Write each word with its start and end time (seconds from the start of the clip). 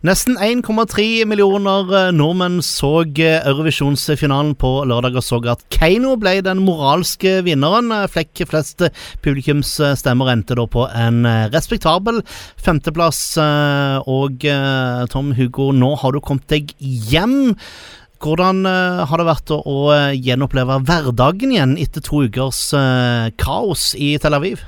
Nesten 0.00 0.38
1,3 0.40 1.26
millioner 1.28 1.90
eh, 1.92 2.06
nordmenn 2.16 2.62
så 2.64 3.02
eh, 3.20 3.42
Eurovisjonsfinalen 3.44 4.54
på 4.56 4.70
lørdag 4.88 5.18
og 5.20 5.26
så 5.26 5.40
at 5.52 5.60
Keiino 5.76 6.14
ble 6.16 6.38
den 6.46 6.62
moralske 6.64 7.34
vinneren. 7.44 7.92
Eh, 7.92 8.06
Flekk 8.08 8.46
flest 8.48 8.80
publikumsstemmer 9.20 10.32
endte 10.32 10.56
da 10.56 10.64
på 10.64 10.86
en 10.88 11.20
respektabel 11.52 12.22
femteplass. 12.56 13.20
Og 14.08 14.48
Tom 15.12 15.34
Hugo, 15.36 15.68
nå 15.76 15.92
har 16.00 16.16
du 16.16 16.24
kommet 16.24 16.48
deg 16.48 16.72
hjem. 16.80 17.52
Hvordan 18.24 18.64
har 18.64 19.20
det 19.20 19.28
vært 19.28 19.52
å 19.52 19.78
gjenoppleve 20.16 20.80
hverdagen 20.88 21.52
igjen 21.52 21.76
etter 21.80 22.04
to 22.04 22.24
ukers 22.24 22.70
kaos 23.40 23.90
i 24.00 24.14
Tel 24.20 24.40
Aviv? 24.40 24.64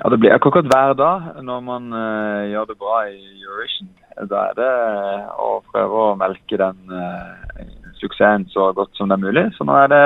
Ja, 0.00 0.10
Det 0.10 0.18
blir 0.20 0.34
akkurat 0.34 0.66
hver 0.70 0.94
dag 0.98 1.42
når 1.42 1.60
man 1.60 1.92
uh, 1.92 2.42
gjør 2.50 2.70
det 2.70 2.78
bra 2.80 2.96
i 3.10 3.20
Eurovision. 3.42 3.88
Da 4.30 4.48
er 4.50 4.58
det 4.58 4.72
uh, 4.72 5.30
å 5.38 5.48
prøve 5.70 6.02
å 6.08 6.18
melke 6.18 6.58
den 6.60 6.78
uh, 6.90 7.62
suksessen 8.00 8.48
så 8.52 8.72
godt 8.76 8.94
som 8.98 9.10
det 9.10 9.18
er 9.18 9.24
mulig. 9.24 9.46
Så 9.56 9.66
nå 9.66 9.76
er 9.78 9.90
det 9.92 10.04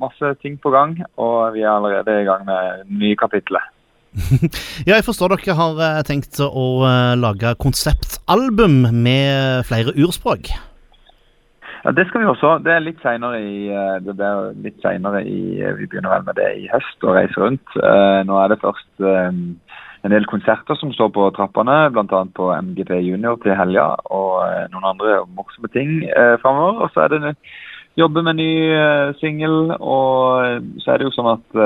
masse 0.00 0.34
ting 0.42 0.58
på 0.62 0.72
gang, 0.74 0.98
og 1.16 1.54
vi 1.54 1.64
er 1.64 1.72
allerede 1.74 2.20
i 2.20 2.28
gang 2.28 2.46
med 2.48 2.86
nye 2.90 3.18
kapitler. 3.18 3.64
ja, 4.88 4.96
jeg 4.96 5.04
forstår 5.04 5.36
dere 5.36 5.58
har 5.58 6.06
tenkt 6.08 6.40
å 6.40 6.66
lage 7.20 7.52
konseptalbum 7.60 8.86
med 8.96 9.66
flere 9.68 9.92
urspråk? 9.92 10.54
Ja, 11.86 11.92
Det 11.92 12.06
skal 12.06 12.20
vi 12.20 12.26
også. 12.26 12.48
Det 12.64 12.72
er 12.74 12.82
litt 12.82 12.98
seinere 12.98 13.38
i 13.38 13.68
eh, 13.70 13.98
det 14.02 14.16
blir 14.18 14.48
litt 14.64 14.80
senere 14.82 15.20
i 15.22 15.60
eh, 15.62 15.76
Vi 15.78 15.86
begynner 15.86 16.16
vel 16.16 16.24
med 16.26 16.34
det 16.34 16.48
i 16.58 16.64
høst 16.72 17.04
og 17.06 17.14
reiser 17.14 17.44
rundt. 17.44 17.76
Eh, 17.78 18.22
nå 18.26 18.40
er 18.42 18.50
det 18.50 18.58
først 18.58 19.04
en 19.06 20.10
del 20.14 20.26
konserter 20.26 20.74
som 20.80 20.90
står 20.90 21.12
på 21.14 21.28
trappene, 21.36 21.76
bl.a. 21.94 22.24
på 22.34 22.48
MGP 22.56 22.90
Junior 23.06 23.38
til 23.44 23.54
helga. 23.54 23.86
Og 24.10 24.66
noen 24.74 24.88
andre 24.90 25.20
morsomme 25.38 25.70
ting 25.70 26.02
framover. 26.42 26.82
Og 26.82 26.90
så 26.90 27.04
er 27.04 27.14
det 27.14 27.34
jobbe 28.02 28.22
med 28.26 28.40
ny 28.42 28.50
singel. 29.22 29.76
Og 29.78 30.82
så 30.82 30.90
er 30.90 30.98
det 30.98 31.06
jo 31.06 31.14
sånn 31.14 31.32
at 31.36 31.58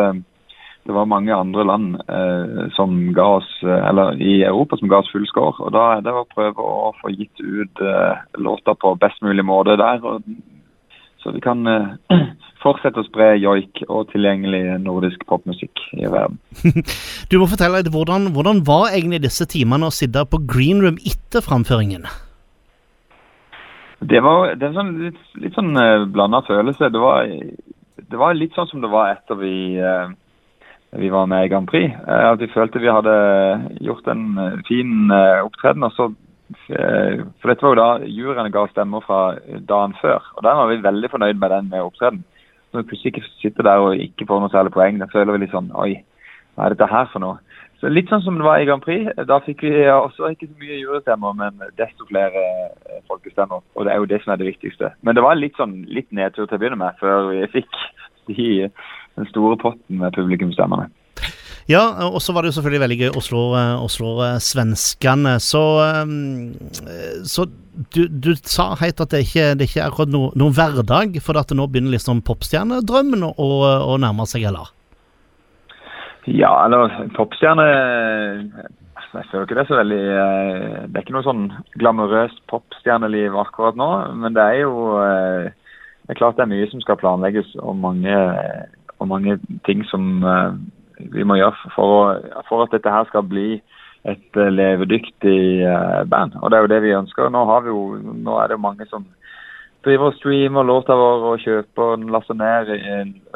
det 0.87 0.95
var 0.97 1.07
mange 1.07 1.35
andre 1.35 1.65
land 1.65 1.97
eh, 2.09 2.69
som 2.73 3.13
ga 3.15 3.27
oss, 3.39 3.49
eh, 3.63 3.89
eller 3.89 4.17
i 4.23 4.41
Europa 4.43 4.79
som 4.81 4.89
ga 4.89 5.03
oss 5.03 5.11
full 5.13 5.27
score. 5.29 5.55
og 5.61 5.75
Da 5.77 5.83
er 5.97 6.07
det 6.07 6.15
å 6.17 6.29
prøve 6.31 6.65
å 6.65 6.93
få 7.01 7.13
gitt 7.13 7.43
ut 7.43 7.83
eh, 7.85 8.23
låter 8.41 8.79
på 8.81 8.95
best 9.01 9.21
mulig 9.23 9.45
måte 9.45 9.77
der. 9.81 10.01
Og, 10.01 10.25
så 11.21 11.35
vi 11.37 11.43
kan 11.45 11.67
eh, 11.69 12.17
fortsette 12.65 13.03
å 13.03 13.07
spre 13.07 13.35
joik 13.41 13.83
og 13.89 14.09
tilgjengelig 14.15 14.79
nordisk 14.87 15.27
popmusikk 15.29 15.85
i 15.99 16.09
verden. 16.09 16.41
du 17.31 17.37
må 17.41 17.51
fortelle 17.51 17.83
litt, 17.83 17.93
hvordan, 17.93 18.33
hvordan 18.33 18.65
var 18.69 18.95
egentlig 18.95 19.23
disse 19.27 19.47
timene 19.53 19.91
å 19.91 19.95
sitte 19.95 20.25
på 20.33 20.41
green 20.49 20.81
room 20.85 20.99
etter 21.05 21.45
framføringen? 21.45 22.09
Det 24.01 24.25
var, 24.25 24.55
det 24.57 24.71
var 24.71 24.81
sånn, 24.81 24.95
litt, 25.05 25.21
litt 25.37 25.57
sånn 25.57 25.77
uh, 25.77 26.09
blanda 26.09 26.41
følelse. 26.47 26.89
Det 26.89 27.01
var, 27.01 27.29
det 28.01 28.21
var, 28.21 28.33
litt 28.33 28.57
sånn 28.57 28.71
som 28.71 28.81
det 28.81 28.89
var 28.89 29.13
etter 29.13 29.37
vi 29.37 29.53
uh, 29.77 30.09
vi 30.93 31.09
var 31.09 31.27
med 31.27 31.45
i 31.45 31.49
Grand 31.49 31.69
Prix. 31.69 31.95
Eh, 32.09 32.31
at 32.33 32.41
vi 32.41 32.51
følte 32.55 32.83
vi 32.83 32.91
hadde 32.91 33.15
gjort 33.81 34.09
en 34.11 34.39
eh, 34.39 34.59
fin 34.69 35.11
eh, 35.11 35.45
opptreden. 35.45 35.83
og 35.83 35.93
så 35.93 36.13
for 36.51 37.47
dette 37.47 37.63
var 37.63 37.71
jo 37.71 37.79
da 37.79 38.09
juryene 38.11 38.51
ga 38.51 38.65
stemmer 38.73 39.05
fra 39.07 39.37
dagen 39.69 39.93
før. 40.01 40.25
og 40.35 40.43
Der 40.43 40.57
var 40.59 40.67
vi 40.67 40.83
veldig 40.83 41.11
fornøyd 41.11 41.39
med 41.39 41.51
den 41.51 41.69
med 41.71 41.85
opptreden. 41.87 42.25
Når 42.73 42.83
vi 42.83 42.89
plutselig 42.89 43.13
ikke 43.13 43.29
sitter 43.39 43.63
der 43.63 43.85
og 43.85 44.03
ikke 44.03 44.27
får 44.27 44.41
noe 44.43 44.51
særlig 44.51 44.73
poeng, 44.75 44.99
da 44.99 45.07
føler 45.13 45.37
vi 45.37 45.45
litt 45.45 45.55
sånn 45.55 45.71
Oi, 45.79 46.03
hva 46.57 46.67
er 46.67 46.75
dette 46.75 46.91
her 46.91 47.07
for 47.13 47.23
noe? 47.23 47.39
Så 47.79 47.89
Litt 47.89 48.11
sånn 48.11 48.25
som 48.27 48.35
det 48.35 48.49
var 48.49 48.59
i 48.59 48.67
Grand 48.67 48.83
Prix. 48.83 49.15
Da 49.31 49.39
fikk 49.47 49.63
vi 49.63 49.87
også 49.87 50.33
ikke 50.35 50.51
så 50.51 50.59
mye 50.59 50.81
jurystemmer, 50.81 51.39
men 51.39 51.63
desto 51.79 52.09
flere 52.11 52.43
folkestemmer. 53.07 53.63
Og 53.79 53.87
det 53.87 53.95
er 53.95 54.03
jo 54.03 54.11
det 54.11 54.19
som 54.25 54.35
er 54.35 54.43
det 54.43 54.51
viktigste. 54.51 54.91
Men 55.07 55.15
det 55.15 55.23
var 55.23 55.39
litt 55.39 55.55
sånn 55.57 55.85
litt 55.87 56.11
nedtur 56.11 56.49
til 56.49 56.59
å 56.59 56.61
begynne 56.65 56.83
med, 56.83 56.99
før 56.99 57.31
vi 57.31 57.47
fikk 57.55 57.79
de 58.27 58.51
den 59.21 59.31
store 59.31 59.59
potten 59.61 60.01
med 60.01 60.17
publikumsstemmene. 60.17 60.89
Ja, 61.71 61.83
og 62.09 62.19
så 62.25 62.33
var 62.35 62.43
det 62.43 62.51
jo 62.51 62.57
selvfølgelig 62.59 62.83
veldig 62.83 62.99
gøy 62.99 63.11
å 63.15 63.23
slå, 63.23 63.43
å 63.85 63.89
slå 63.93 64.15
eh, 64.25 64.39
svenskene. 64.43 65.37
Så, 65.45 65.63
eh, 65.85 67.21
så 67.29 67.47
du, 67.95 68.03
du, 68.11 68.33
sa 68.43 68.73
heit 68.81 69.03
at 69.03 69.15
det 69.15 69.23
ikke 69.29 69.53
det 69.59 69.69
ikke 69.69 69.85
er 69.85 69.93
akkurat 69.93 70.11
no, 70.11 70.25
noen 70.39 70.57
hverdag, 70.57 71.21
for 71.23 71.39
at 71.39 71.53
det 71.53 71.59
nå 71.61 71.69
begynner 71.71 71.95
liksom 71.95 72.25
popstjernedrømmen 72.27 73.23
å, 73.29 73.49
å 73.87 73.95
nærme 74.03 74.27
seg, 74.31 74.49
eller? 74.51 74.73
Ja, 76.29 76.51
eller 76.67 76.93
popstjerne 77.17 77.65
Jeg 77.65 79.25
føler 79.31 79.47
ikke 79.47 79.57
det 79.57 79.65
så 79.71 79.79
veldig 79.79 80.03
eh, 80.11 80.75
Det 80.85 80.99
er 80.99 81.05
ikke 81.05 81.15
noe 81.17 81.27
sånn 81.27 81.47
glamorøst 81.81 82.43
popstjerneliv 82.53 83.39
akkurat 83.41 83.79
nå, 83.79 83.89
men 84.21 84.37
det 84.37 84.43
er 84.43 84.61
jo 84.65 84.99
Det 85.01 86.13
er 86.13 86.19
klart 86.19 86.37
det 86.37 86.45
er 86.45 86.53
mye 86.53 86.69
som 86.75 86.83
skal 86.83 86.99
planlegges, 87.01 87.55
og 87.63 87.79
mange 87.79 88.19
og 89.01 89.09
mange 89.09 89.39
ting 89.67 89.85
som 89.89 90.25
uh, 90.25 90.53
vi 91.13 91.25
må 91.25 91.39
gjøre 91.41 91.73
for, 91.75 92.21
for, 92.49 92.65
at 92.65 92.75
dette 92.75 92.93
her 92.93 93.07
skal 93.09 93.25
bli 93.29 93.61
et 94.09 94.37
uh, 94.37 94.51
levedyktig 94.53 95.41
uh, 95.65 96.03
band. 96.11 96.37
Og 96.41 96.51
det 96.51 96.59
er 96.59 96.67
jo 96.67 96.73
det 96.75 96.83
vi 96.85 96.99
ønsker. 96.99 97.33
Nå, 97.33 97.47
vi 97.65 97.73
jo, 97.73 97.81
nå 98.27 98.37
er 98.43 98.53
det 98.53 98.61
mange 98.61 98.87
som 98.93 99.07
driver 99.85 100.11
og 100.11 100.19
streamer 100.19 100.69
låta 100.69 100.97
vår 100.97 101.27
og 101.33 101.41
kjøper 101.47 101.97
den, 101.97 102.13
laster 102.13 102.37
ned 102.37 102.69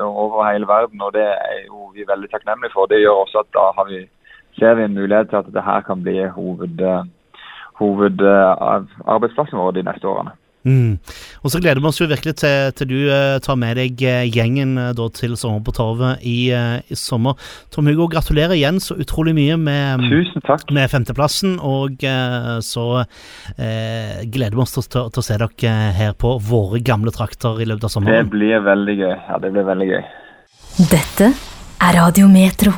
over 0.04 0.44
hele 0.50 0.68
verden. 0.68 1.00
Og 1.00 1.16
det 1.16 1.24
er 1.32 1.64
jo 1.66 1.88
vi 1.96 2.04
veldig 2.08 2.30
takknemlige 2.30 2.74
for. 2.76 2.90
Det 2.92 3.00
gjør 3.00 3.24
også 3.24 3.44
at 3.44 3.52
da 3.56 3.70
har 3.78 3.88
vi, 3.88 4.04
ser 4.60 4.76
vi 4.76 4.84
en 4.84 5.00
mulighet 5.00 5.32
til 5.32 5.40
at 5.40 5.48
dette 5.48 5.64
her 5.64 5.80
kan 5.88 6.04
bli 6.04 6.20
hoved, 6.36 6.88
hovedarbeidsplassen 7.80 9.58
vår 9.58 9.78
de 9.78 9.88
neste 9.88 10.08
årene. 10.08 10.36
Mm. 10.64 10.96
Og 11.44 11.52
så 11.52 11.60
gleder 11.60 11.82
vi 11.82 11.88
oss 11.90 12.00
jo 12.00 12.08
virkelig 12.08 12.38
til, 12.40 12.70
til 12.78 12.88
du 12.88 12.96
uh, 13.10 13.36
tar 13.44 13.58
med 13.60 13.76
deg 13.76 14.00
uh, 14.00 14.22
gjengen 14.24 14.78
uh, 14.80 14.92
da, 14.96 15.08
til 15.12 15.36
Sommer 15.36 15.60
på 15.64 15.74
Torvet 15.76 16.24
i, 16.24 16.48
i, 16.50 16.96
sommer. 16.96 17.36
Tom 17.74 17.90
Hugo, 17.90 18.08
gratulerer 18.12 18.56
igjen 18.56 18.80
så 18.80 18.96
utrolig 19.00 19.34
mye 19.36 19.58
med, 19.60 20.06
med 20.72 20.90
femteplassen. 20.92 21.58
Og 21.64 22.00
så 22.64 22.84
gleder 23.54 24.56
vi 24.56 24.62
oss 24.62 24.74
til, 24.76 24.86
til, 24.88 25.10
til, 25.12 25.20
å 25.20 25.26
se 25.26 25.38
dere 25.40 25.74
her 25.98 26.14
på 26.18 26.36
våre 26.42 26.80
gamle 26.84 27.12
trakter 27.14 27.60
i 27.60 27.68
løpet 27.68 27.88
av 27.88 27.94
sommeren. 27.96 28.24
Det 28.24 28.34
blir 28.34 28.64
veldig 28.64 28.96
gøy. 29.02 29.14
Ja, 29.28 29.40
det 29.42 29.52
blir 29.54 29.68
veldig 29.68 29.90
gøy. 29.90 30.02
Dette 30.90 31.30
er 31.84 31.98
Radiometro. 32.00 32.74